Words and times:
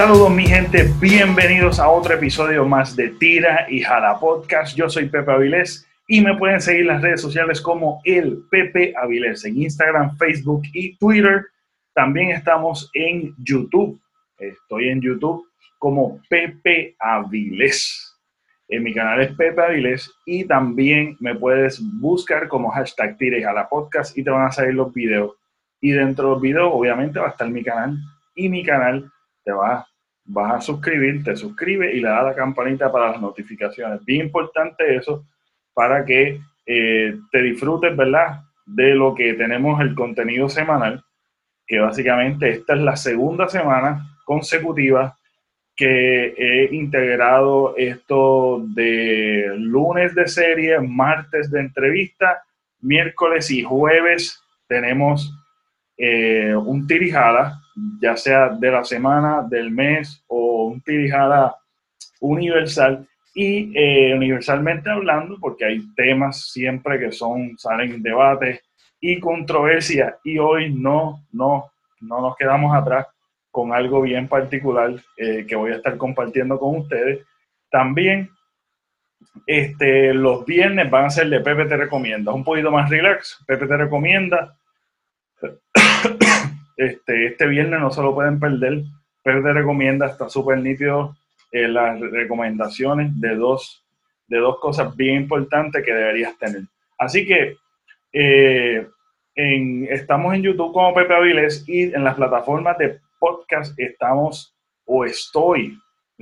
Saludos 0.00 0.30
mi 0.30 0.46
gente, 0.46 0.90
bienvenidos 0.98 1.78
a 1.78 1.90
otro 1.90 2.14
episodio 2.14 2.64
más 2.64 2.96
de 2.96 3.10
Tira 3.10 3.66
y 3.68 3.82
Jala 3.82 4.18
Podcast. 4.18 4.74
Yo 4.74 4.88
soy 4.88 5.10
Pepe 5.10 5.30
Avilés 5.30 5.86
y 6.08 6.22
me 6.22 6.38
pueden 6.38 6.58
seguir 6.62 6.80
en 6.80 6.86
las 6.86 7.02
redes 7.02 7.20
sociales 7.20 7.60
como 7.60 8.00
el 8.04 8.42
Pepe 8.50 8.94
Avilés 8.96 9.44
en 9.44 9.60
Instagram, 9.60 10.16
Facebook 10.16 10.62
y 10.72 10.96
Twitter. 10.96 11.44
También 11.92 12.30
estamos 12.30 12.90
en 12.94 13.34
YouTube. 13.44 14.00
Estoy 14.38 14.88
en 14.88 15.02
YouTube 15.02 15.46
como 15.78 16.18
Pepe 16.30 16.96
Avilés. 16.98 18.18
En 18.70 18.84
mi 18.84 18.94
canal 18.94 19.20
es 19.20 19.34
Pepe 19.34 19.60
Avilés 19.60 20.10
y 20.24 20.46
también 20.46 21.14
me 21.20 21.34
puedes 21.34 21.78
buscar 22.00 22.48
como 22.48 22.70
hashtag 22.70 23.18
Tira 23.18 23.36
y 23.36 23.42
Jala 23.42 23.68
Podcast 23.68 24.16
y 24.16 24.24
te 24.24 24.30
van 24.30 24.46
a 24.46 24.50
salir 24.50 24.72
los 24.72 24.94
videos. 24.94 25.34
Y 25.78 25.90
dentro 25.90 26.24
de 26.24 26.30
los 26.32 26.40
videos 26.40 26.70
obviamente 26.72 27.20
va 27.20 27.26
a 27.26 27.32
estar 27.32 27.50
mi 27.50 27.62
canal 27.62 27.98
y 28.34 28.48
mi 28.48 28.64
canal 28.64 29.12
te 29.44 29.52
vas, 29.52 29.89
vas 30.32 30.54
a 30.54 30.60
suscribir, 30.60 31.22
te 31.24 31.36
suscribe 31.36 31.92
y 31.94 32.00
le 32.00 32.08
da 32.08 32.22
la 32.22 32.34
campanita 32.34 32.90
para 32.90 33.12
las 33.12 33.20
notificaciones. 33.20 34.04
Bien 34.04 34.26
importante 34.26 34.96
eso 34.96 35.26
para 35.74 36.04
que 36.04 36.40
eh, 36.66 37.18
te 37.30 37.42
disfrutes, 37.42 37.96
¿verdad? 37.96 38.42
De 38.66 38.94
lo 38.94 39.14
que 39.14 39.34
tenemos 39.34 39.80
el 39.80 39.94
contenido 39.94 40.48
semanal, 40.48 41.02
que 41.66 41.78
básicamente 41.78 42.50
esta 42.50 42.74
es 42.74 42.80
la 42.80 42.96
segunda 42.96 43.48
semana 43.48 44.18
consecutiva 44.24 45.16
que 45.74 46.34
he 46.36 46.74
integrado 46.74 47.74
esto 47.76 48.62
de 48.74 49.52
lunes 49.56 50.14
de 50.14 50.28
serie, 50.28 50.78
martes 50.80 51.50
de 51.50 51.60
entrevista, 51.60 52.42
miércoles 52.80 53.50
y 53.50 53.62
jueves 53.62 54.40
tenemos 54.70 55.34
eh, 55.96 56.54
un 56.54 56.86
tirijada, 56.86 57.59
ya 58.00 58.16
sea 58.16 58.50
de 58.50 58.70
la 58.70 58.84
semana, 58.84 59.42
del 59.48 59.70
mes 59.70 60.22
o 60.26 60.64
un 60.64 60.80
tirijada 60.80 61.56
universal 62.20 63.06
y 63.34 63.72
eh, 63.74 64.14
universalmente 64.14 64.90
hablando, 64.90 65.38
porque 65.40 65.64
hay 65.64 65.80
temas 65.94 66.50
siempre 66.50 66.98
que 66.98 67.12
son, 67.12 67.56
salen 67.56 68.02
debates 68.02 68.60
y 69.00 69.18
controversia 69.18 70.18
y 70.24 70.38
hoy 70.38 70.72
no, 70.72 71.24
no, 71.32 71.70
no 72.00 72.20
nos 72.20 72.36
quedamos 72.36 72.74
atrás 72.74 73.06
con 73.50 73.72
algo 73.72 74.02
bien 74.02 74.28
particular 74.28 74.94
eh, 75.16 75.44
que 75.48 75.56
voy 75.56 75.72
a 75.72 75.76
estar 75.76 75.96
compartiendo 75.96 76.58
con 76.58 76.76
ustedes. 76.76 77.24
También 77.70 78.30
este, 79.46 80.14
los 80.14 80.44
viernes 80.44 80.90
van 80.90 81.06
a 81.06 81.10
ser 81.10 81.28
de 81.28 81.40
Pepe 81.40 81.66
Te 81.66 81.76
Recomienda, 81.76 82.32
un 82.32 82.44
poquito 82.44 82.70
más 82.70 82.90
relax. 82.90 83.42
Pepe 83.46 83.66
Te 83.66 83.76
Recomienda. 83.76 84.56
Este, 86.80 87.26
este 87.26 87.46
viernes 87.46 87.78
no 87.78 87.90
se 87.90 88.00
lo 88.00 88.14
pueden 88.14 88.40
perder. 88.40 88.84
Te 89.22 89.32
Recomienda, 89.32 90.06
está 90.06 90.30
súper 90.30 90.58
nítido 90.58 91.14
eh, 91.52 91.68
las 91.68 92.00
recomendaciones 92.00 93.20
de 93.20 93.34
dos, 93.36 93.84
de 94.26 94.38
dos 94.38 94.58
cosas 94.60 94.96
bien 94.96 95.16
importantes 95.16 95.84
que 95.84 95.92
deberías 95.92 96.38
tener. 96.38 96.62
Así 96.98 97.26
que 97.26 97.56
eh, 98.14 98.88
en, 99.34 99.88
estamos 99.90 100.34
en 100.34 100.42
YouTube 100.42 100.72
como 100.72 100.94
Pepe 100.94 101.14
Avilés 101.14 101.68
y 101.68 101.82
en 101.82 102.02
las 102.02 102.14
plataformas 102.14 102.78
de 102.78 102.98
podcast 103.18 103.78
estamos 103.78 104.56
o 104.86 105.04
estoy, 105.04 105.78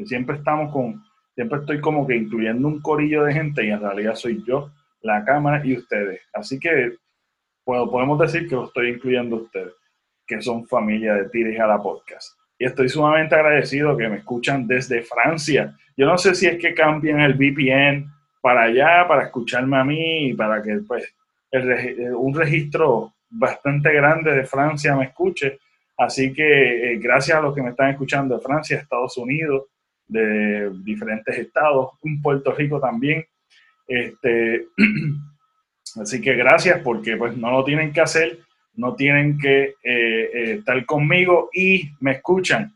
siempre 0.07 0.37
estamos 0.37 0.73
con, 0.73 1.01
siempre 1.37 1.61
estoy 1.61 1.81
como 1.81 2.05
que 2.05 2.17
incluyendo 2.17 2.67
un 2.67 2.83
corillo 2.83 3.23
de 3.23 3.33
gente 3.33 3.65
y 3.65 3.71
en 3.71 3.81
realidad 3.81 4.17
soy 4.17 4.43
yo, 4.45 4.73
la 5.03 5.25
cámara 5.25 5.65
y 5.65 5.77
ustedes. 5.77 6.21
Así 6.33 6.59
que 6.59 6.95
podemos 7.65 8.19
decir 8.19 8.49
que 8.49 8.57
lo 8.57 8.65
estoy 8.65 8.89
incluyendo 8.91 9.37
ustedes, 9.37 9.73
que 10.29 10.41
son 10.43 10.67
familia 10.67 11.15
de 11.15 11.29
Tires 11.31 11.59
a 11.59 11.67
la 11.67 11.83
Podcast 11.83 12.39
y 12.59 12.65
estoy 12.65 12.89
sumamente 12.89 13.35
agradecido 13.35 13.97
que 13.97 14.09
me 14.09 14.17
escuchan 14.17 14.67
desde 14.67 15.03
Francia. 15.03 15.77
Yo 15.97 16.07
no 16.07 16.19
sé 16.19 16.35
si 16.35 16.47
es 16.47 16.59
que 16.59 16.75
cambian 16.75 17.21
el 17.21 17.35
VPN 17.35 18.11
para 18.41 18.65
allá, 18.65 19.07
para 19.07 19.25
escucharme 19.25 19.77
a 19.77 19.85
mí 19.85 20.31
y 20.31 20.35
para 20.35 20.61
que 20.63 20.81
pues, 20.87 21.05
eh, 21.53 22.11
un 22.13 22.35
registro 22.35 23.15
bastante 23.31 23.93
grande 23.93 24.33
de 24.33 24.45
Francia 24.45 24.97
me 24.97 25.05
escuche. 25.05 25.61
Así 25.97 26.33
que 26.33 26.93
eh, 26.93 26.99
gracias 26.99 27.39
a 27.39 27.41
los 27.41 27.55
que 27.55 27.63
me 27.63 27.71
están 27.71 27.91
escuchando 27.91 28.37
de 28.37 28.43
Francia, 28.43 28.79
Estados 28.79 29.17
Unidos, 29.17 29.67
de 30.07 30.71
diferentes 30.83 31.39
estados, 31.39 31.93
un 32.03 32.21
Puerto 32.21 32.53
Rico 32.53 32.81
también. 32.81 33.25
Este, 33.87 34.67
así 36.01 36.21
que 36.21 36.35
gracias 36.35 36.81
porque 36.83 37.17
pues 37.17 37.37
no 37.37 37.53
lo 37.53 37.65
tienen 37.65 37.93
que 37.93 38.01
hacer 38.01 38.41
no 38.79 38.95
tienen 38.95 39.39
que 39.39 39.65
eh, 39.65 39.75
eh, 39.83 40.53
estar 40.59 40.87
conmigo 40.87 41.51
y 41.53 41.91
me 42.01 42.13
escuchan. 42.13 42.73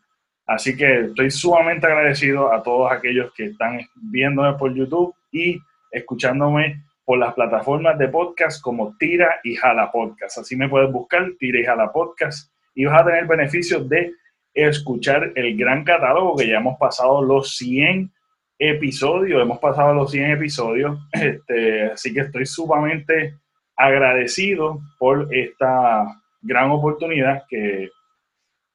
Así 0.47 0.77
que 0.77 1.03
estoy 1.03 1.31
sumamente 1.31 1.87
agradecido 1.87 2.53
a 2.53 2.61
todos 2.61 2.91
aquellos 2.91 3.33
que 3.35 3.47
están 3.47 3.81
viéndome 4.11 4.59
por 4.59 4.75
YouTube 4.75 5.15
y 5.31 5.59
escuchándome 5.93 6.83
por 7.05 7.19
las 7.19 7.33
plataformas 7.35 7.97
de 7.99 8.09
podcast 8.09 8.61
como 8.61 8.97
Tira 8.99 9.41
y 9.45 9.55
Jala 9.55 9.93
Podcast. 9.93 10.39
Así 10.39 10.57
me 10.57 10.69
puedes 10.69 10.91
buscar, 10.91 11.31
Tira 11.39 11.61
y 11.61 11.65
Jala 11.65 11.93
Podcast, 11.93 12.51
y 12.75 12.85
vas 12.85 13.01
a 13.01 13.07
tener 13.07 13.27
beneficios 13.27 13.89
de 13.89 14.13
escuchar 14.53 15.33
el 15.37 15.57
gran 15.57 15.85
catálogo 15.85 16.37
que 16.37 16.49
ya 16.49 16.57
hemos 16.57 16.79
pasado 16.79 17.23
los 17.23 17.57
100 17.57 18.13
episodios, 18.59 19.41
hemos 19.41 19.61
pasado 19.61 19.95
los 19.95 20.11
100 20.11 20.33
episodios, 20.33 20.99
este, 21.13 21.85
así 21.93 22.13
que 22.13 22.21
estoy 22.21 22.45
sumamente 22.45 23.37
agradecido 23.83 24.81
por 24.99 25.35
esta 25.35 26.07
gran 26.41 26.71
oportunidad 26.71 27.45
que, 27.49 27.91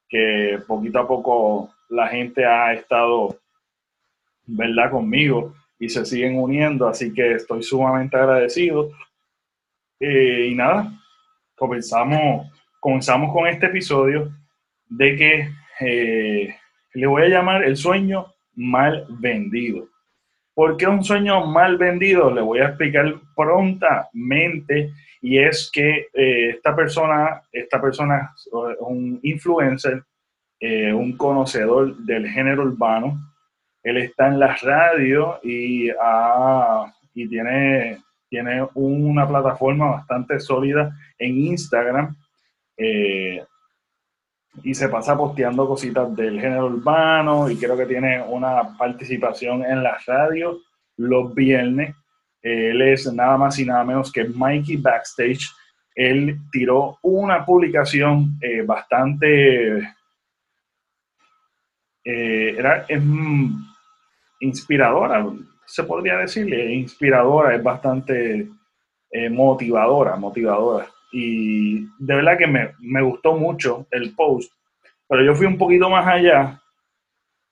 que 0.09 0.59
poquito 0.67 0.99
a 0.99 1.07
poco 1.07 1.73
la 1.89 2.07
gente 2.07 2.45
ha 2.45 2.73
estado, 2.73 3.39
¿verdad?, 4.45 4.91
conmigo 4.91 5.53
y 5.79 5.89
se 5.89 6.05
siguen 6.05 6.39
uniendo, 6.39 6.87
así 6.87 7.13
que 7.13 7.33
estoy 7.33 7.63
sumamente 7.63 8.17
agradecido. 8.17 8.91
Eh, 9.99 10.49
y 10.51 10.55
nada, 10.55 10.91
comenzamos, 11.55 12.51
comenzamos 12.79 13.33
con 13.33 13.47
este 13.47 13.67
episodio 13.67 14.31
de 14.89 15.15
que 15.15 15.49
eh, 15.79 16.55
le 16.93 17.07
voy 17.07 17.23
a 17.23 17.29
llamar 17.29 17.63
el 17.63 17.77
sueño 17.77 18.33
mal 18.55 19.05
vendido. 19.09 19.87
¿Por 20.57 20.75
qué 20.75 20.87
un 20.87 21.03
sueño 21.03 21.45
mal 21.45 21.77
vendido? 21.77 22.33
Le 22.33 22.41
voy 22.41 22.57
a 22.61 22.69
explicar 22.69 23.13
prontamente 23.35 24.91
y 25.21 25.37
es 25.37 25.69
que 25.71 26.07
eh, 26.11 26.49
esta 26.49 26.75
persona, 26.75 27.43
esta 27.51 27.79
persona, 27.79 28.33
un 28.79 29.19
influencer, 29.21 30.01
eh, 30.59 30.91
un 30.91 31.15
conocedor 31.15 31.95
del 31.97 32.27
género 32.27 32.63
urbano, 32.63 33.19
él 33.83 33.97
está 33.97 34.29
en 34.29 34.39
la 34.39 34.55
radio 34.55 35.39
y, 35.43 35.91
tiene, 37.13 37.99
tiene 38.27 38.67
una 38.73 39.27
plataforma 39.27 39.91
bastante 39.91 40.39
sólida 40.39 40.91
en 41.19 41.37
Instagram. 41.37 42.15
Eh, 42.75 43.45
y 44.63 44.73
se 44.73 44.89
pasa 44.89 45.17
posteando 45.17 45.67
cositas 45.67 46.15
del 46.15 46.39
género 46.39 46.67
urbano 46.67 47.49
y 47.49 47.57
creo 47.57 47.77
que 47.77 47.85
tiene 47.85 48.21
una 48.21 48.75
participación 48.77 49.63
en 49.63 49.83
la 49.83 49.97
radio 50.05 50.59
los 50.97 51.33
viernes. 51.33 51.95
Él 52.41 52.81
es 52.81 53.11
nada 53.13 53.37
más 53.37 53.59
y 53.59 53.65
nada 53.65 53.83
menos 53.83 54.11
que 54.11 54.23
Mikey 54.23 54.77
Backstage. 54.77 55.51
Él 55.93 56.37
tiró 56.51 56.97
una 57.03 57.45
publicación 57.45 58.37
eh, 58.41 58.61
bastante... 58.61 59.77
Eh, 62.03 62.55
era 62.57 62.85
inspiradora, 64.39 65.25
se 65.65 65.83
podría 65.83 66.15
decirle, 66.15 66.73
inspiradora, 66.73 67.53
es 67.53 67.61
bastante 67.61 68.47
eh, 69.11 69.29
motivadora, 69.29 70.15
motivadora 70.15 70.87
y 71.11 71.85
de 71.99 72.15
verdad 72.15 72.37
que 72.37 72.47
me, 72.47 72.71
me, 72.79 73.01
gustó 73.01 73.35
mucho 73.35 73.87
el 73.91 74.13
post, 74.13 74.51
pero 75.07 75.23
yo 75.23 75.35
fui 75.35 75.45
un 75.45 75.57
poquito 75.57 75.89
más 75.89 76.05
allá 76.07 76.61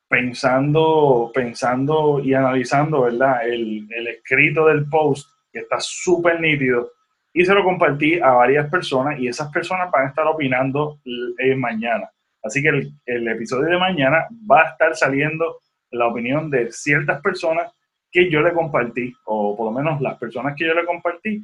pensando, 0.09 1.31
pensando 1.33 2.19
y 2.23 2.33
analizando, 2.33 3.01
¿verdad? 3.01 3.47
El, 3.47 3.87
el 3.89 4.07
escrito 4.07 4.67
del 4.67 4.87
post, 4.89 5.29
que 5.51 5.59
está 5.59 5.77
súper 5.79 6.39
nítido, 6.39 6.91
y 7.33 7.45
se 7.45 7.53
lo 7.53 7.63
compartí 7.63 8.19
a 8.19 8.31
varias 8.31 8.69
personas 8.69 9.19
y 9.19 9.27
esas 9.27 9.51
personas 9.51 9.91
van 9.91 10.05
a 10.05 10.09
estar 10.09 10.25
opinando 10.25 10.99
eh, 11.37 11.55
mañana. 11.55 12.09
Así 12.41 12.61
que 12.61 12.69
el, 12.69 12.93
el 13.05 13.27
episodio 13.27 13.69
de 13.69 13.77
mañana 13.77 14.25
va 14.49 14.61
a 14.61 14.69
estar 14.69 14.95
saliendo 14.95 15.57
la 15.91 16.07
opinión 16.07 16.49
de 16.49 16.71
ciertas 16.71 17.21
personas 17.21 17.73
que 18.11 18.29
yo 18.29 18.41
le 18.41 18.53
compartí, 18.53 19.13
o 19.25 19.57
por 19.57 19.65
lo 19.65 19.71
menos 19.71 19.99
las 19.99 20.17
personas 20.17 20.55
que 20.55 20.65
yo 20.65 20.73
le 20.73 20.85
compartí, 20.85 21.43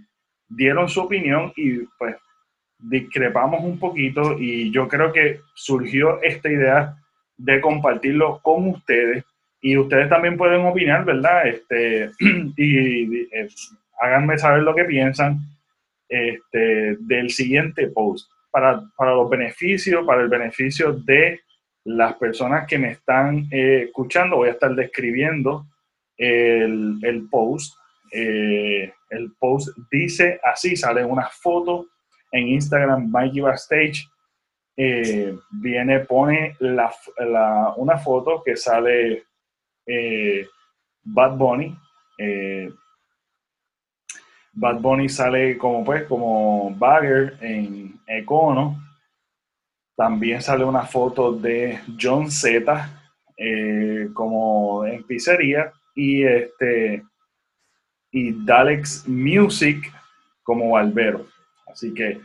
dieron 0.55 0.89
su 0.89 1.01
opinión 1.01 1.53
y 1.55 1.79
pues 1.97 2.15
discrepamos 2.77 3.63
un 3.63 3.79
poquito 3.79 4.37
y 4.39 4.71
yo 4.71 4.87
creo 4.87 5.13
que 5.13 5.41
surgió 5.53 6.21
esta 6.21 6.49
idea 6.49 6.95
de 7.37 7.61
compartirlo 7.61 8.39
con 8.41 8.69
ustedes 8.69 9.23
y 9.61 9.77
ustedes 9.77 10.09
también 10.09 10.37
pueden 10.37 10.65
opinar, 10.65 11.05
¿verdad? 11.05 11.47
Este, 11.47 12.11
y, 12.57 13.21
eh, 13.35 13.47
háganme 13.99 14.37
saber 14.37 14.63
lo 14.63 14.73
que 14.73 14.85
piensan 14.85 15.39
este, 16.09 16.97
del 16.99 17.29
siguiente 17.29 17.87
post 17.87 18.29
para, 18.49 18.83
para 18.97 19.13
los 19.13 19.29
beneficios, 19.29 20.05
para 20.05 20.23
el 20.23 20.29
beneficio 20.29 20.93
de 20.93 21.39
las 21.83 22.15
personas 22.15 22.67
que 22.67 22.77
me 22.77 22.91
están 22.91 23.47
eh, 23.51 23.83
escuchando, 23.85 24.37
voy 24.37 24.49
a 24.49 24.53
estar 24.53 24.73
describiendo 24.75 25.65
el, 26.17 26.99
el 27.03 27.27
post. 27.29 27.75
Eh, 28.11 28.93
el 29.09 29.33
post 29.39 29.69
dice 29.89 30.39
así, 30.43 30.75
sale 30.75 31.03
una 31.05 31.27
foto 31.27 31.87
en 32.31 32.49
Instagram, 32.49 33.09
Mikey 33.09 33.41
Backstage. 33.41 34.07
Eh, 34.77 35.35
viene, 35.51 35.99
pone 36.01 36.55
la, 36.59 36.93
una 37.77 37.97
foto 37.97 38.41
que 38.43 38.55
sale 38.55 39.23
Bad 41.03 41.37
Bunny. 41.37 41.77
Bad 44.53 44.79
Bunny 44.81 45.09
sale 45.09 45.57
como 45.57 45.83
pues 45.83 46.03
como 46.03 46.75
Bagger 46.75 47.37
en 47.41 47.99
Econo 48.05 48.77
también 49.95 50.41
sale 50.41 50.65
una 50.65 50.83
foto 50.83 51.31
de 51.31 51.79
John 51.99 52.31
Z 52.31 52.89
eh, 53.37 54.09
como 54.13 54.83
en 54.85 55.03
pizzería 55.03 55.71
y 55.95 56.23
este 56.23 57.03
y 58.11 58.45
Dalex 58.45 59.07
Music 59.07 59.91
como 60.43 60.71
Barbero. 60.71 61.25
Así 61.67 61.93
que 61.93 62.19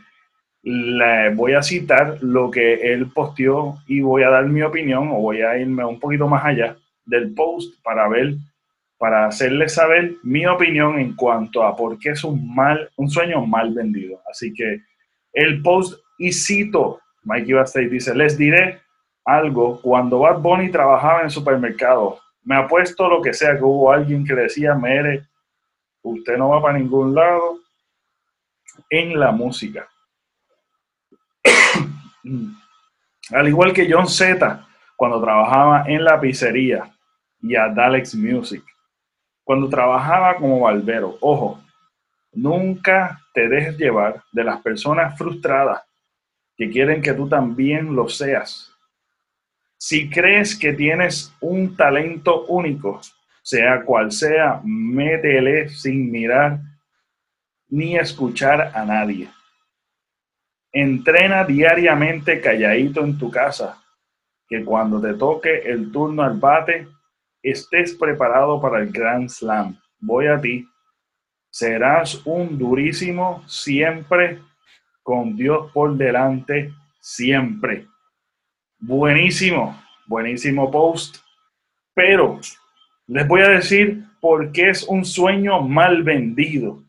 le 0.63 1.29
voy 1.29 1.53
a 1.53 1.63
citar 1.63 2.17
lo 2.21 2.51
que 2.51 2.93
él 2.93 3.09
posteó 3.13 3.77
y 3.87 4.01
voy 4.01 4.23
a 4.23 4.29
dar 4.29 4.45
mi 4.47 4.61
opinión 4.61 5.09
o 5.09 5.21
voy 5.21 5.41
a 5.41 5.57
irme 5.57 5.85
un 5.85 5.99
poquito 5.99 6.27
más 6.27 6.43
allá 6.43 6.75
del 7.05 7.33
post 7.33 7.81
para 7.83 8.07
ver, 8.09 8.35
para 8.97 9.27
hacerle 9.27 9.69
saber 9.69 10.15
mi 10.23 10.45
opinión 10.45 10.99
en 10.99 11.15
cuanto 11.15 11.63
a 11.63 11.75
por 11.75 11.97
qué 11.99 12.09
es 12.09 12.23
un 12.23 12.53
mal, 12.53 12.89
un 12.97 13.09
sueño 13.09 13.45
mal 13.45 13.73
vendido. 13.73 14.19
Así 14.29 14.53
que 14.53 14.81
el 15.31 15.61
post 15.61 15.99
y 16.17 16.33
cito 16.33 16.99
Mikey 17.23 17.53
Bastate 17.53 17.89
dice, 17.89 18.15
les 18.15 18.37
diré 18.37 18.79
algo, 19.25 19.81
cuando 19.81 20.19
Bad 20.19 20.39
Bunny 20.39 20.71
trabajaba 20.71 21.19
en 21.19 21.25
el 21.25 21.31
supermercado, 21.31 22.19
me 22.43 22.55
apuesto 22.55 23.09
lo 23.09 23.21
que 23.21 23.33
sea 23.33 23.57
que 23.57 23.63
hubo 23.63 23.91
alguien 23.91 24.25
que 24.25 24.33
decía, 24.33 24.73
mere, 24.73 25.23
usted 26.01 26.37
no 26.37 26.49
va 26.49 26.61
para 26.61 26.77
ningún 26.77 27.13
lado 27.15 27.59
en 28.89 29.19
la 29.19 29.31
música. 29.31 29.87
Al 33.31 33.47
igual 33.47 33.73
que 33.73 33.87
John 33.91 34.07
Z, 34.07 34.67
cuando 34.95 35.21
trabajaba 35.21 35.83
en 35.87 36.03
la 36.03 36.19
pizzería 36.19 36.93
y 37.41 37.55
a 37.55 37.67
Dalex 37.69 38.15
Music, 38.15 38.63
cuando 39.43 39.69
trabajaba 39.69 40.35
como 40.37 40.61
barbero, 40.61 41.17
ojo, 41.21 41.61
nunca 42.33 43.19
te 43.33 43.47
dejes 43.47 43.77
llevar 43.77 44.23
de 44.31 44.43
las 44.43 44.61
personas 44.61 45.17
frustradas 45.17 45.83
que 46.55 46.69
quieren 46.69 47.01
que 47.01 47.13
tú 47.13 47.29
también 47.29 47.95
lo 47.95 48.09
seas. 48.09 48.73
Si 49.77 50.09
crees 50.09 50.57
que 50.57 50.73
tienes 50.73 51.33
un 51.39 51.75
talento 51.75 52.45
único, 52.45 52.99
sea 53.47 53.81
cual 53.85 54.11
sea, 54.11 54.59
métele 54.65 55.69
sin 55.69 56.11
mirar 56.11 56.59
ni 57.69 57.95
escuchar 57.95 58.73
a 58.75 58.83
nadie. 58.83 59.29
Entrena 60.73 61.45
diariamente 61.45 62.41
calladito 62.41 63.05
en 63.05 63.17
tu 63.17 63.31
casa, 63.31 63.81
que 64.49 64.65
cuando 64.65 64.99
te 64.99 65.13
toque 65.13 65.59
el 65.59 65.93
turno 65.93 66.23
al 66.23 66.37
bate, 66.37 66.89
estés 67.41 67.95
preparado 67.95 68.59
para 68.59 68.81
el 68.81 68.91
Grand 68.91 69.29
Slam. 69.29 69.79
Voy 69.97 70.27
a 70.27 70.41
ti. 70.41 70.67
Serás 71.49 72.21
un 72.25 72.57
durísimo 72.57 73.47
siempre 73.47 74.41
con 75.03 75.37
Dios 75.37 75.71
por 75.71 75.95
delante 75.95 76.73
siempre. 76.99 77.87
Buenísimo, 78.77 79.81
buenísimo 80.05 80.69
post. 80.69 81.19
Pero 81.93 82.41
les 83.07 83.27
voy 83.27 83.41
a 83.41 83.49
decir 83.49 84.03
por 84.19 84.51
qué 84.51 84.69
es 84.69 84.83
un 84.83 85.05
sueño 85.05 85.61
mal 85.61 86.03
vendido. 86.03 86.83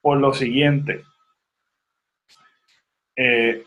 Por 0.00 0.18
lo 0.18 0.32
siguiente. 0.32 1.04
Eh, 3.16 3.64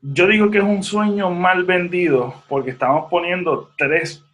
yo 0.00 0.26
digo 0.26 0.50
que 0.50 0.58
es 0.58 0.64
un 0.64 0.82
sueño 0.82 1.30
mal 1.30 1.64
vendido 1.64 2.42
porque 2.48 2.70
estamos 2.70 3.08
poniendo 3.08 3.70
tres, 3.78 4.24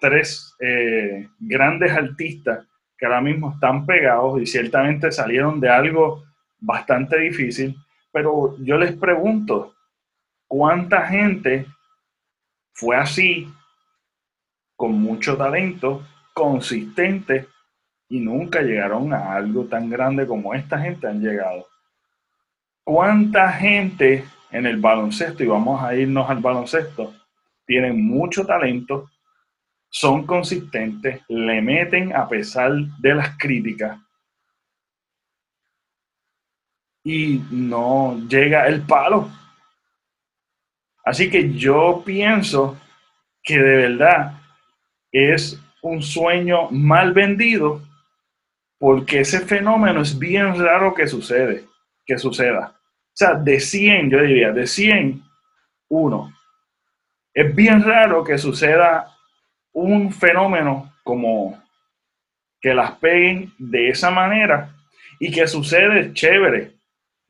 tres 0.00 0.54
eh, 0.58 1.28
grandes 1.38 1.92
artistas 1.92 2.66
que 2.96 3.04
ahora 3.04 3.20
mismo 3.20 3.52
están 3.52 3.84
pegados 3.84 4.40
y 4.40 4.46
ciertamente 4.46 5.12
salieron 5.12 5.60
de 5.60 5.68
algo 5.68 6.24
bastante 6.58 7.18
difícil 7.18 7.76
pero 8.16 8.56
yo 8.60 8.78
les 8.78 8.96
pregunto, 8.96 9.74
¿cuánta 10.48 11.06
gente 11.06 11.66
fue 12.72 12.96
así, 12.96 13.46
con 14.74 14.92
mucho 14.92 15.36
talento, 15.36 16.02
consistente, 16.36 17.48
y 18.10 18.20
nunca 18.20 18.60
llegaron 18.60 19.14
a 19.14 19.34
algo 19.34 19.64
tan 19.64 19.88
grande 19.88 20.26
como 20.26 20.52
esta 20.52 20.78
gente 20.78 21.06
han 21.08 21.22
llegado? 21.22 21.66
¿Cuánta 22.84 23.50
gente 23.52 24.22
en 24.50 24.66
el 24.66 24.76
baloncesto, 24.76 25.42
y 25.42 25.46
vamos 25.46 25.82
a 25.82 25.94
irnos 25.94 26.28
al 26.28 26.40
baloncesto, 26.40 27.14
tienen 27.64 28.06
mucho 28.06 28.44
talento, 28.44 29.10
son 29.88 30.26
consistentes, 30.26 31.22
le 31.28 31.62
meten 31.62 32.14
a 32.14 32.28
pesar 32.28 32.72
de 32.98 33.14
las 33.14 33.38
críticas, 33.38 33.98
y 37.02 37.42
no 37.50 38.20
llega 38.28 38.66
el 38.66 38.82
palo. 38.82 39.30
Así 41.02 41.30
que 41.30 41.54
yo 41.54 42.02
pienso 42.04 42.76
que 43.42 43.58
de 43.58 43.76
verdad 43.88 44.40
es 45.10 45.58
un 45.88 46.02
sueño 46.02 46.68
mal 46.70 47.12
vendido 47.12 47.82
porque 48.78 49.20
ese 49.20 49.40
fenómeno 49.40 50.02
es 50.02 50.18
bien 50.18 50.58
raro 50.58 50.94
que 50.94 51.06
sucede, 51.06 51.64
que 52.04 52.18
suceda. 52.18 52.74
O 52.78 53.18
sea, 53.18 53.34
de 53.34 53.60
100, 53.60 54.10
yo 54.10 54.20
diría, 54.20 54.52
de 54.52 54.66
100, 54.66 55.22
uno. 55.88 56.32
Es 57.32 57.54
bien 57.54 57.82
raro 57.82 58.24
que 58.24 58.36
suceda 58.36 59.12
un 59.72 60.12
fenómeno 60.12 60.92
como 61.02 61.62
que 62.60 62.74
las 62.74 62.92
peguen 62.92 63.52
de 63.58 63.88
esa 63.88 64.10
manera 64.10 64.74
y 65.18 65.30
que 65.30 65.46
sucede 65.46 66.12
chévere, 66.12 66.72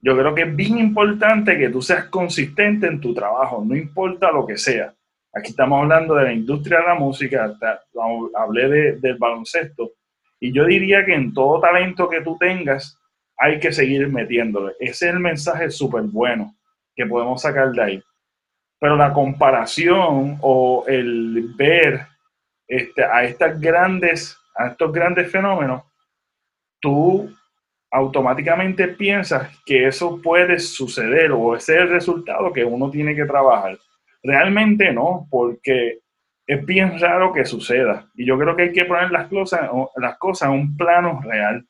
yo 0.01 0.17
creo 0.17 0.35
que 0.35 0.43
es 0.43 0.57
bien 0.57 0.79
importante 0.79 1.59
que 1.59 1.69
tú 1.69 1.83
seas 1.83 2.07
consistente 2.07 2.87
en 2.87 3.01
tu 3.01 3.13
trabajo, 3.13 3.65
no 3.65 3.77
importa 3.77 4.31
lo 4.31 4.47
que 4.47 4.57
sea. 4.57 4.95
Aquí 5.37 5.51
estamos 5.51 5.83
hablando 5.83 6.15
de 6.15 6.25
la 6.25 6.33
industria 6.33 6.79
de 6.79 6.87
la 6.87 6.95
música, 6.95 7.55
hablé 8.35 8.97
del 8.97 9.19
baloncesto, 9.19 9.93
y 10.41 10.51
yo 10.51 10.65
diría 10.65 11.05
que 11.05 11.13
en 11.13 11.35
todo 11.35 11.61
talento 11.61 12.09
que 12.09 12.23
tú 12.23 12.39
tengas 12.39 12.99
hay 13.37 13.61
que 13.61 13.71
seguir 13.71 14.09
metiéndole. 14.09 14.73
Ese 14.81 15.09
es 15.09 15.13
el 15.15 15.21
mensaje 15.21 15.71
súper 15.71 16.05
bueno 16.05 16.55
que 16.95 17.05
podemos 17.05 17.43
sacar 17.43 17.71
de 17.73 17.83
ahí. 17.83 18.03
Pero 18.81 18.97
la 18.97 19.13
comparación 19.13 20.39
o 20.41 20.85
el 20.89 21.53
ver 21.55 22.07
este, 22.67 23.05
a 23.05 23.25
estas 23.25 23.61
grandes, 23.61 24.39
a 24.57 24.69
estos 24.69 24.91
grandes 24.91 25.31
fenómenos, 25.31 25.83
tú 26.81 27.31
automáticamente 27.91 28.89
piensas 28.89 29.51
que 29.67 29.87
eso 29.87 30.19
puede 30.23 30.59
suceder 30.59 31.33
o 31.33 31.55
ese 31.55 31.75
es 31.75 31.81
el 31.83 31.91
resultado 31.91 32.51
que 32.55 32.65
uno 32.65 32.91
tiene 32.91 33.15
que 33.15 33.27
trabajar. 33.27 33.77
Realmente 34.23 34.93
no, 34.93 35.27
porque 35.31 36.01
es 36.47 36.65
bien 36.65 36.99
raro 37.01 37.33
que 37.33 37.45
suceda. 37.45 38.09
Y 38.15 38.25
yo 38.25 38.39
creo 38.39 38.55
que 38.55 38.63
hay 38.63 38.73
que 38.73 38.85
poner 38.85 39.11
las 39.11 39.29
cosas, 39.29 39.69
las 39.97 40.17
cosas 40.19 40.49
en 40.49 40.55
un 40.55 40.77
plano 40.77 41.21
real 41.23 41.67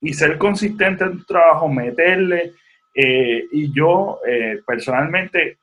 y 0.00 0.12
ser 0.12 0.38
consistente 0.38 1.04
en 1.04 1.18
tu 1.18 1.24
trabajo, 1.24 1.68
meterle. 1.68 2.52
Eh, 2.94 3.44
y 3.52 3.72
yo 3.74 4.20
eh, 4.26 4.60
personalmente, 4.66 5.58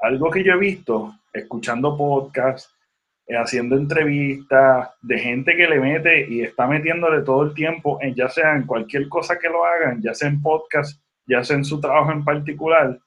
algo 0.00 0.30
que 0.30 0.42
yo 0.42 0.54
he 0.54 0.58
visto, 0.58 1.14
escuchando 1.32 1.96
podcasts, 1.96 2.74
eh, 3.26 3.36
haciendo 3.36 3.76
entrevistas 3.76 4.90
de 5.00 5.18
gente 5.18 5.56
que 5.56 5.68
le 5.68 5.78
mete 5.78 6.26
y 6.28 6.42
está 6.42 6.66
metiéndole 6.66 7.22
todo 7.22 7.44
el 7.44 7.54
tiempo, 7.54 7.98
en, 8.02 8.14
ya 8.14 8.28
sea 8.28 8.56
en 8.56 8.66
cualquier 8.66 9.08
cosa 9.08 9.38
que 9.38 9.48
lo 9.48 9.64
hagan, 9.64 10.02
ya 10.02 10.12
sea 10.12 10.28
en 10.28 10.42
podcast, 10.42 11.00
ya 11.26 11.44
sea 11.44 11.56
en 11.56 11.64
su 11.64 11.80
trabajo 11.80 12.10
en 12.10 12.24
particular, 12.24 12.98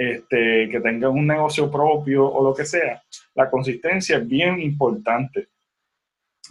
este, 0.00 0.70
que 0.70 0.80
tengan 0.80 1.10
un 1.10 1.26
negocio 1.26 1.70
propio 1.70 2.26
o 2.26 2.42
lo 2.42 2.54
que 2.54 2.64
sea, 2.64 3.02
la 3.34 3.50
consistencia 3.50 4.16
es 4.16 4.26
bien 4.26 4.58
importante. 4.58 5.48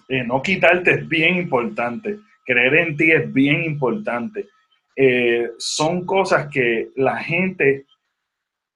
Eh, 0.07 0.23
no 0.23 0.39
quitarte 0.39 0.91
es 0.91 1.09
bien 1.09 1.37
importante. 1.37 2.19
Creer 2.45 2.75
en 2.75 2.95
ti 2.95 3.11
es 3.11 3.33
bien 3.33 3.63
importante. 3.63 4.49
Eh, 4.95 5.49
son 5.57 6.05
cosas 6.05 6.47
que 6.49 6.89
la 6.95 7.17
gente 7.17 7.87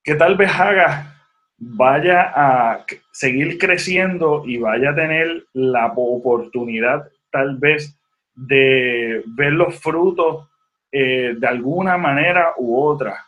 que 0.03 0.15
tal 0.15 0.35
vez 0.35 0.49
haga 0.49 1.19
vaya 1.59 2.31
a 2.35 2.83
seguir 3.11 3.59
creciendo 3.59 4.41
y 4.43 4.57
vaya 4.57 4.89
a 4.89 4.95
tener 4.95 5.45
la 5.53 5.93
oportunidad 5.95 7.11
tal 7.29 7.57
vez 7.59 7.95
de 8.33 9.21
ver 9.27 9.53
los 9.53 9.79
frutos 9.79 10.49
eh, 10.91 11.35
de 11.37 11.47
alguna 11.47 11.95
manera 11.95 12.53
u 12.57 12.75
otra, 12.75 13.23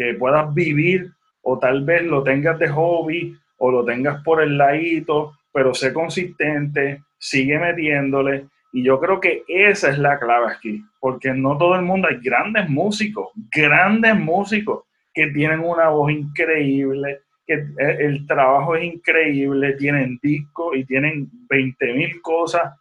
que 0.00 0.14
puedas 0.14 0.54
vivir 0.54 1.12
o 1.42 1.58
tal 1.58 1.84
vez 1.84 2.02
lo 2.04 2.22
tengas 2.22 2.58
de 2.58 2.70
hobby 2.70 3.36
o 3.58 3.70
lo 3.70 3.84
tengas 3.84 4.22
por 4.24 4.42
el 4.42 4.56
ladito, 4.56 5.34
pero 5.52 5.74
sé 5.74 5.92
consistente, 5.92 7.02
sigue 7.18 7.58
metiéndole. 7.58 8.46
Y 8.72 8.82
yo 8.82 8.98
creo 8.98 9.20
que 9.20 9.42
esa 9.46 9.90
es 9.90 9.98
la 9.98 10.18
clave 10.18 10.52
aquí, 10.52 10.82
porque 11.00 11.34
no 11.34 11.58
todo 11.58 11.74
el 11.74 11.82
mundo, 11.82 12.08
hay 12.08 12.18
grandes 12.22 12.66
músicos, 12.70 13.28
grandes 13.54 14.16
músicos 14.16 14.84
que 15.12 15.26
tienen 15.26 15.60
una 15.60 15.90
voz 15.90 16.10
increíble, 16.12 17.20
que 17.46 17.62
el 17.78 18.26
trabajo 18.26 18.76
es 18.76 18.84
increíble, 18.84 19.74
tienen 19.74 20.18
discos 20.22 20.76
y 20.76 20.86
tienen 20.86 21.28
20 21.50 21.92
mil 21.92 22.22
cosas 22.22 22.72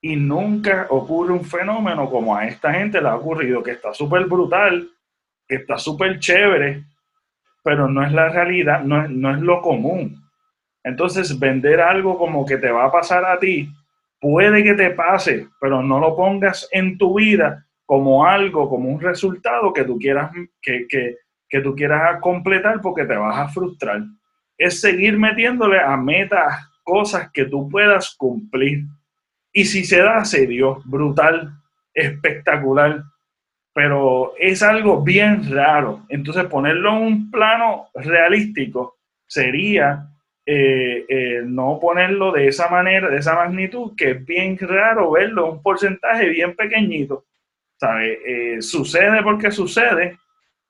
y 0.00 0.16
nunca 0.16 0.86
ocurre 0.88 1.34
un 1.34 1.44
fenómeno 1.44 2.08
como 2.08 2.34
a 2.34 2.46
esta 2.46 2.72
gente 2.72 3.02
le 3.02 3.08
ha 3.08 3.16
ocurrido, 3.16 3.62
que 3.62 3.72
está 3.72 3.92
súper 3.92 4.24
brutal, 4.24 4.88
está 5.56 5.78
súper 5.78 6.18
chévere, 6.18 6.84
pero 7.62 7.88
no 7.88 8.04
es 8.04 8.12
la 8.12 8.28
realidad, 8.28 8.82
no 8.82 9.04
es, 9.04 9.10
no 9.10 9.30
es 9.34 9.40
lo 9.40 9.60
común. 9.60 10.22
Entonces, 10.84 11.38
vender 11.38 11.80
algo 11.80 12.18
como 12.18 12.44
que 12.44 12.58
te 12.58 12.70
va 12.70 12.86
a 12.86 12.92
pasar 12.92 13.24
a 13.24 13.38
ti, 13.38 13.70
puede 14.20 14.64
que 14.64 14.74
te 14.74 14.90
pase, 14.90 15.48
pero 15.60 15.82
no 15.82 15.98
lo 16.00 16.16
pongas 16.16 16.68
en 16.72 16.98
tu 16.98 17.18
vida 17.18 17.66
como 17.86 18.24
algo, 18.24 18.68
como 18.68 18.88
un 18.88 19.00
resultado 19.00 19.72
que 19.72 19.84
tú 19.84 19.98
quieras, 19.98 20.30
que, 20.60 20.86
que, 20.88 21.16
que 21.48 21.60
tú 21.60 21.74
quieras 21.74 22.20
completar 22.20 22.80
porque 22.80 23.04
te 23.04 23.16
vas 23.16 23.38
a 23.38 23.48
frustrar. 23.48 24.02
Es 24.56 24.80
seguir 24.80 25.18
metiéndole 25.18 25.80
a 25.80 25.96
metas, 25.96 26.68
cosas 26.82 27.30
que 27.32 27.44
tú 27.44 27.68
puedas 27.68 28.14
cumplir. 28.16 28.84
Y 29.52 29.64
si 29.64 29.84
se 29.84 29.98
da, 29.98 30.24
se 30.24 30.46
dio. 30.46 30.80
Brutal, 30.84 31.52
espectacular. 31.92 33.02
Pero 33.74 34.34
es 34.38 34.62
algo 34.62 35.02
bien 35.02 35.50
raro. 35.50 36.04
Entonces, 36.08 36.44
ponerlo 36.44 36.96
en 36.96 37.02
un 37.02 37.30
plano 37.30 37.88
realístico 37.94 38.98
sería 39.26 40.08
eh, 40.44 41.04
eh, 41.08 41.42
no 41.44 41.78
ponerlo 41.80 42.32
de 42.32 42.48
esa 42.48 42.68
manera, 42.68 43.08
de 43.08 43.18
esa 43.18 43.34
magnitud, 43.34 43.94
que 43.96 44.10
es 44.10 44.26
bien 44.26 44.58
raro 44.58 45.12
verlo, 45.12 45.52
un 45.52 45.62
porcentaje 45.62 46.28
bien 46.28 46.56
pequeñito. 46.56 47.24
¿Sabe? 47.76 48.18
Eh, 48.26 48.62
sucede 48.62 49.22
porque 49.22 49.50
sucede, 49.50 50.18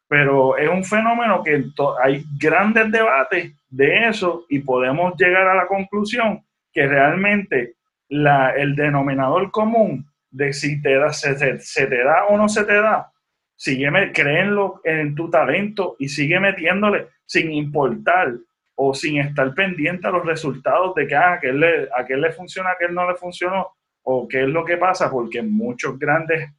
pero 0.08 0.56
es 0.56 0.68
un 0.68 0.84
fenómeno 0.84 1.42
que 1.42 1.64
hay 2.02 2.22
grandes 2.38 2.90
debates 2.90 3.52
de 3.68 4.08
eso 4.08 4.44
y 4.48 4.60
podemos 4.60 5.14
llegar 5.16 5.48
a 5.48 5.54
la 5.54 5.66
conclusión 5.66 6.42
que 6.72 6.86
realmente 6.86 7.74
la, 8.08 8.50
el 8.50 8.76
denominador 8.76 9.50
común 9.50 10.06
de 10.32 10.52
si 10.52 10.80
te 10.82 10.96
da, 10.96 11.12
se, 11.12 11.34
te 11.34 12.04
da 12.04 12.26
o 12.26 12.36
no 12.36 12.48
se 12.48 12.64
te 12.64 12.74
da, 12.74 13.12
sigue, 13.54 13.90
créenlo 14.12 14.80
en 14.82 15.14
tu 15.14 15.30
talento 15.30 15.96
y 15.98 16.08
sigue 16.08 16.40
metiéndole 16.40 17.08
sin 17.24 17.52
importar 17.52 18.32
o 18.74 18.94
sin 18.94 19.18
estar 19.18 19.54
pendiente 19.54 20.08
a 20.08 20.10
los 20.10 20.24
resultados 20.24 20.94
de 20.94 21.06
que 21.06 21.14
ah, 21.14 21.32
a 21.32 21.32
aquel 21.34 21.60
le, 21.60 21.88
le 22.08 22.32
funciona, 22.32 22.70
a 22.70 22.72
aquel 22.72 22.94
no 22.94 23.08
le 23.08 23.16
funcionó, 23.16 23.68
o 24.02 24.26
qué 24.26 24.42
es 24.42 24.48
lo 24.48 24.64
que 24.64 24.78
pasa, 24.78 25.10
porque 25.10 25.42
muchos 25.42 25.98
grandes 25.98 26.50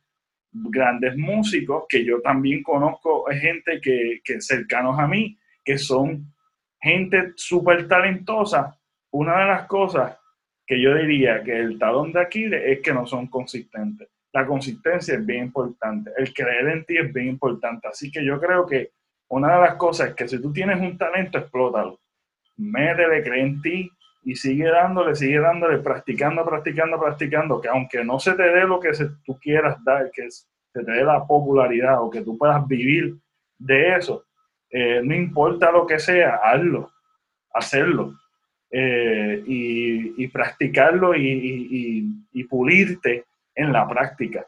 grandes 0.54 1.18
músicos 1.18 1.86
que 1.90 2.06
yo 2.06 2.22
también 2.22 2.62
conozco, 2.62 3.26
gente 3.32 3.82
que, 3.82 4.22
que 4.24 4.40
cercanos 4.40 5.00
a 5.00 5.08
mí, 5.08 5.36
que 5.66 5.80
son 5.80 6.32
gente 6.80 7.34
súper 7.36 7.88
talentosa. 7.88 8.78
Una 9.12 9.40
de 9.40 9.46
las 9.48 9.68
cosas 9.68 10.16
que 10.66 10.82
yo 10.82 10.96
diría 10.96 11.44
que 11.44 11.60
el 11.60 11.78
talón 11.78 12.12
de 12.12 12.22
Aquiles 12.22 12.62
es 12.66 12.80
que 12.80 12.94
no 12.94 13.06
son 13.06 13.28
consistentes. 13.28 14.10
La 14.32 14.46
consistencia 14.46 15.16
es 15.16 15.26
bien 15.26 15.46
importante, 15.46 16.12
el 16.18 16.34
creer 16.34 16.68
en 16.70 16.86
ti 16.86 16.98
es 16.98 17.14
bien 17.14 17.28
importante. 17.28 17.88
Así 17.88 18.12
que 18.12 18.26
yo 18.26 18.40
creo 18.40 18.66
que 18.66 18.92
una 19.30 19.56
de 19.56 19.62
las 19.62 19.76
cosas 19.76 20.10
es 20.10 20.16
que 20.16 20.28
si 20.28 20.42
tú 20.42 20.52
tienes 20.52 20.80
un 20.80 20.98
talento, 20.98 21.38
explótalo. 21.38 22.00
Métele, 22.58 23.24
cree 23.24 23.42
en 23.42 23.62
ti 23.62 23.90
y 24.24 24.36
sigue 24.36 24.70
dándole, 24.70 25.16
sigue 25.16 25.40
dándole, 25.40 25.80
practicando, 25.80 26.46
practicando, 26.46 27.00
practicando, 27.00 27.62
que 27.62 27.68
aunque 27.68 28.04
no 28.04 28.20
se 28.20 28.34
te 28.34 28.44
dé 28.44 28.66
lo 28.66 28.80
que 28.80 28.92
tú 29.26 29.38
quieras 29.40 29.84
dar, 29.84 30.10
que 30.12 30.30
se 30.32 30.46
te 30.72 30.92
dé 30.92 31.04
la 31.04 31.26
popularidad 31.26 32.02
o 32.02 32.10
que 32.10 32.22
tú 32.22 32.38
puedas 32.38 32.66
vivir 32.68 33.16
de 33.58 33.96
eso, 33.96 34.26
eh, 34.70 35.02
no 35.04 35.14
importa 35.14 35.72
lo 35.72 35.86
que 35.86 36.00
sea, 36.00 36.40
hazlo, 36.44 36.92
hacerlo. 37.54 38.14
Eh, 38.76 39.44
y, 39.46 40.28
practicarlo 40.30 41.16
y, 41.16 42.10
pulirte 42.50 43.26
en 43.54 43.72
la 43.72 43.88
práctica 43.88 44.44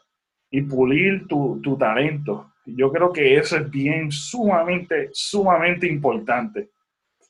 y 0.49 0.61
pulir 0.63 1.27
tu, 1.27 1.61
tu 1.61 1.77
talento. 1.77 2.53
Yo 2.65 2.91
creo 2.91 3.13
que 3.13 3.37
eso 3.37 3.57
es 3.57 3.69
bien 3.69 4.11
sumamente, 4.11 5.09
sumamente 5.13 5.87
importante. 5.87 6.69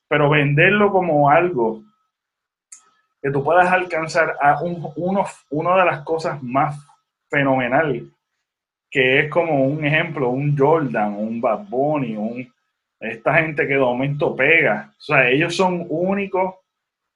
Pero 0.07 0.29
venderlo 0.29 0.89
como 0.89 1.29
algo 1.29 1.83
que 3.21 3.29
tú 3.29 3.43
puedas 3.43 3.69
alcanzar 3.69 4.37
a 4.39 4.61
un, 4.61 4.87
uno, 4.95 5.25
una 5.49 5.75
de 5.77 5.85
las 5.85 6.01
cosas 6.03 6.41
más 6.41 6.79
fenomenales, 7.29 8.03
que 8.89 9.19
es 9.19 9.29
como 9.29 9.65
un 9.65 9.83
ejemplo, 9.83 10.29
un 10.29 10.57
Jordan, 10.57 11.15
un 11.15 11.41
Bad 11.41 11.67
Bunny, 11.67 12.15
un, 12.15 12.53
esta 13.01 13.33
gente 13.33 13.67
que 13.67 13.73
de 13.73 13.79
momento 13.79 14.33
pega. 14.33 14.93
O 14.97 15.01
sea, 15.01 15.29
ellos 15.29 15.53
son 15.53 15.85
únicos, 15.89 16.55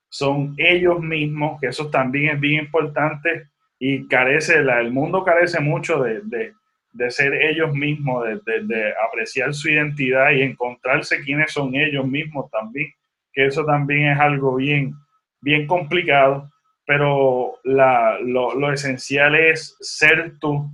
son 0.09 0.55
ellos 0.57 0.99
mismos, 0.99 1.59
que 1.61 1.67
eso 1.67 1.89
también 1.89 2.35
es 2.35 2.39
bien 2.39 2.65
importante 2.65 3.47
y 3.79 4.07
carece, 4.07 4.57
el 4.57 4.91
mundo 4.91 5.23
carece 5.23 5.59
mucho 5.59 6.01
de, 6.03 6.21
de, 6.23 7.11
ser 7.11 7.33
ellos 7.33 7.73
mismos, 7.73 8.25
de, 8.25 8.63
de, 8.63 8.93
apreciar 9.07 9.53
su 9.53 9.69
identidad 9.69 10.31
y 10.31 10.41
encontrarse 10.41 11.21
quiénes 11.21 11.53
son 11.53 11.75
ellos 11.75 12.05
mismos 12.05 12.51
también, 12.51 12.91
que 13.31 13.45
eso 13.45 13.63
también 13.63 14.11
es 14.11 14.19
algo 14.19 14.55
bien, 14.55 14.93
bien 15.41 15.65
complicado, 15.65 16.51
pero 16.89 17.59
lo, 17.63 18.73
esencial 18.73 19.35
es 19.35 19.77
ser 19.79 20.39
tú, 20.39 20.67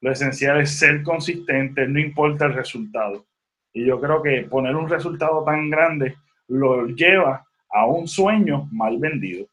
lo 0.00 0.12
esencial 0.12 0.60
es 0.60 0.78
ser 0.78 1.02
consistente, 1.02 1.88
no 1.88 1.98
importa 1.98 2.46
el 2.46 2.54
resultado. 2.54 3.26
Y 3.72 3.84
yo 3.84 4.00
creo 4.00 4.22
que 4.22 4.42
poner 4.42 4.76
un 4.76 4.88
resultado 4.88 5.42
tan 5.42 5.68
grande 5.68 6.14
lo 6.46 6.86
lleva 6.86 7.44
a 7.70 7.86
un 7.86 8.06
sueño 8.06 8.68
mal 8.72 8.98
vendido. 8.98 9.46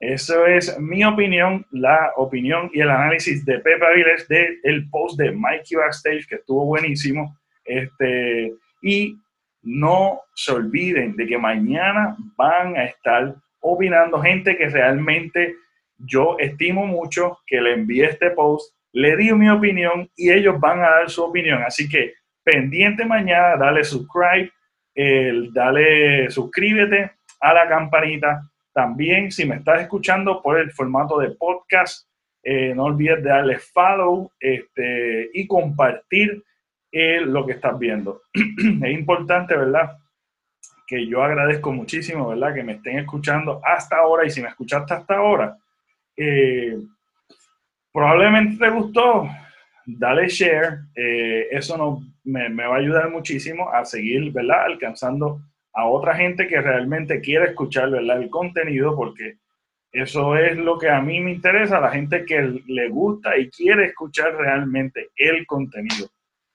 Eso 0.00 0.46
es 0.46 0.78
mi 0.78 1.04
opinión, 1.04 1.66
la 1.72 2.12
opinión 2.16 2.70
y 2.72 2.80
el 2.80 2.88
análisis 2.88 3.44
de 3.44 3.58
Pepe 3.58 3.84
Aviles 3.84 4.26
del 4.28 4.58
el 4.62 4.88
post 4.88 5.18
de 5.18 5.30
Mikey 5.30 5.76
Backstage, 5.76 6.26
que 6.26 6.36
estuvo 6.36 6.64
buenísimo. 6.64 7.36
Este, 7.66 8.50
y 8.82 9.18
no 9.62 10.20
se 10.34 10.52
olviden 10.52 11.16
de 11.16 11.26
que 11.26 11.36
mañana 11.36 12.16
van 12.36 12.76
a 12.78 12.84
estar 12.84 13.34
opinando 13.60 14.20
gente 14.22 14.56
que 14.56 14.70
realmente 14.70 15.54
yo 15.98 16.36
estimo 16.38 16.86
mucho, 16.86 17.38
que 17.46 17.60
le 17.60 17.74
envíe 17.74 18.04
este 18.04 18.30
post, 18.30 18.74
le 18.92 19.16
di 19.16 19.32
mi 19.34 19.50
opinión 19.50 20.08
y 20.16 20.30
ellos 20.30 20.58
van 20.58 20.78
a 20.80 20.90
dar 20.90 21.10
su 21.10 21.22
opinión. 21.22 21.62
Así 21.62 21.88
que 21.88 22.14
pendiente 22.42 23.04
mañana, 23.04 23.56
dale 23.56 23.84
subscribe, 23.84 24.50
dale 25.52 26.30
suscríbete 26.30 27.12
a 27.40 27.54
la 27.54 27.68
campanita. 27.68 28.42
También 28.72 29.30
si 29.30 29.44
me 29.44 29.56
estás 29.56 29.80
escuchando 29.80 30.42
por 30.42 30.58
el 30.58 30.70
formato 30.72 31.18
de 31.18 31.30
podcast, 31.30 32.08
eh, 32.42 32.74
no 32.74 32.84
olvides 32.84 33.22
de 33.22 33.30
darle 33.30 33.58
follow 33.58 34.30
este, 34.38 35.30
y 35.34 35.46
compartir 35.46 36.42
eh, 36.92 37.20
lo 37.20 37.44
que 37.44 37.52
estás 37.52 37.78
viendo. 37.78 38.22
es 38.34 38.92
importante, 38.92 39.56
¿verdad? 39.56 39.96
que 40.90 41.06
yo 41.06 41.22
agradezco 41.22 41.72
muchísimo, 41.72 42.30
¿verdad? 42.30 42.52
Que 42.52 42.64
me 42.64 42.72
estén 42.72 42.98
escuchando 42.98 43.60
hasta 43.64 43.98
ahora 43.98 44.26
y 44.26 44.30
si 44.30 44.42
me 44.42 44.48
escuchaste 44.48 44.92
hasta 44.92 45.18
ahora, 45.18 45.56
eh, 46.16 46.76
probablemente 47.92 48.58
te 48.58 48.70
gustó, 48.70 49.28
dale 49.86 50.26
share, 50.26 50.80
eh, 50.96 51.46
eso 51.52 51.78
no, 51.78 52.02
me, 52.24 52.66
va 52.66 52.74
a 52.74 52.78
ayudar 52.78 53.08
muchísimo 53.08 53.70
a 53.70 53.84
seguir, 53.84 54.32
¿verdad? 54.32 54.64
Alcanzando 54.64 55.40
a 55.72 55.86
otra 55.86 56.14
gente 56.14 56.46
que 56.46 56.60
realmente 56.60 57.20
quiere 57.20 57.46
escuchar. 57.46 57.94
El 57.94 58.30
contenido, 58.30 58.96
porque 58.96 59.36
eso 59.92 60.36
es 60.36 60.56
lo 60.56 60.78
que 60.78 60.88
a 60.88 61.00
mí 61.00 61.20
me 61.20 61.32
interesa, 61.32 61.80
la 61.80 61.90
gente 61.90 62.24
que 62.24 62.60
le 62.66 62.88
gusta 62.88 63.36
y 63.36 63.50
quiere 63.50 63.86
escuchar 63.86 64.36
realmente 64.36 65.08
el 65.16 65.46
contenido. 65.46 66.08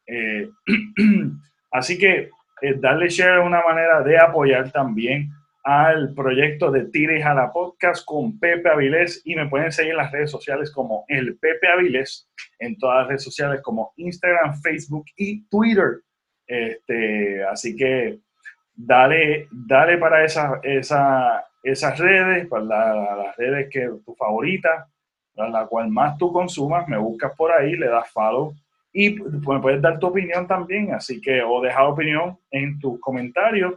Eh, 0.07 0.49
así 1.71 1.97
que 1.97 2.29
eh, 2.61 2.75
darle 2.79 3.09
share 3.09 3.39
es 3.39 3.45
una 3.45 3.61
manera 3.61 4.01
de 4.01 4.17
apoyar 4.17 4.71
también 4.71 5.29
al 5.65 6.13
proyecto 6.13 6.71
de 6.71 6.85
Tires 6.85 7.25
a 7.25 7.33
la 7.33 7.51
Podcast 7.51 8.05
con 8.05 8.39
Pepe 8.39 8.69
Avilés 8.69 9.21
y 9.25 9.35
me 9.35 9.49
pueden 9.49 9.71
seguir 9.71 9.91
en 9.91 9.97
las 9.97 10.11
redes 10.11 10.29
sociales 10.29 10.71
como 10.71 11.05
el 11.07 11.37
Pepe 11.37 11.67
Avilés, 11.67 12.29
en 12.59 12.77
todas 12.77 12.99
las 12.99 13.07
redes 13.07 13.23
sociales 13.23 13.61
como 13.61 13.91
Instagram, 13.97 14.61
Facebook 14.61 15.05
y 15.17 15.45
Twitter. 15.49 16.01
Este, 16.47 17.43
así 17.43 17.75
que 17.75 18.19
dale, 18.75 19.47
dale 19.51 19.97
para 19.97 20.23
esa, 20.23 20.59
esa, 20.63 21.45
esas 21.63 21.97
redes, 21.97 22.47
para 22.47 22.63
las 22.63 23.35
redes 23.37 23.69
que 23.71 23.89
tu 24.05 24.15
favorita, 24.15 24.87
la 25.35 25.65
cual 25.65 25.89
más 25.89 26.17
tú 26.17 26.31
consumas, 26.31 26.87
me 26.87 26.97
buscas 26.97 27.35
por 27.35 27.51
ahí, 27.51 27.75
le 27.75 27.87
das 27.87 28.09
follow 28.11 28.53
y 28.93 29.19
pues, 29.19 29.61
puedes 29.61 29.81
dar 29.81 29.99
tu 29.99 30.07
opinión 30.07 30.47
también, 30.47 30.93
así 30.93 31.19
que 31.19 31.41
o 31.41 31.61
dejar 31.61 31.85
opinión 31.85 32.37
en 32.51 32.79
tus 32.79 32.99
comentarios 33.01 33.73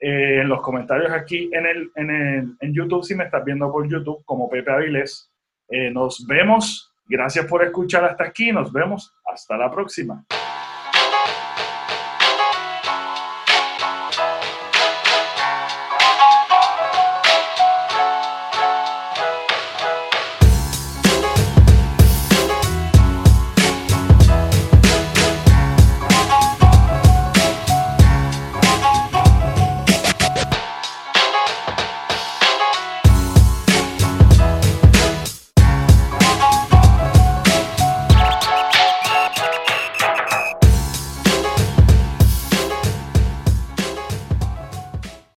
eh, 0.00 0.40
en 0.40 0.48
los 0.48 0.62
comentarios 0.62 1.12
aquí 1.12 1.50
en, 1.52 1.66
el, 1.66 1.90
en, 1.94 2.10
el, 2.10 2.56
en 2.58 2.74
YouTube, 2.74 3.04
si 3.04 3.14
me 3.14 3.24
estás 3.24 3.44
viendo 3.44 3.70
por 3.70 3.86
YouTube, 3.86 4.24
como 4.24 4.48
Pepe 4.48 4.72
Avilés. 4.72 5.30
Eh, 5.68 5.90
nos 5.90 6.26
vemos. 6.26 6.90
Gracias 7.06 7.44
por 7.44 7.62
escuchar 7.62 8.04
hasta 8.04 8.24
aquí. 8.24 8.50
Nos 8.50 8.72
vemos. 8.72 9.14
Hasta 9.30 9.58
la 9.58 9.70
próxima. 9.70 10.24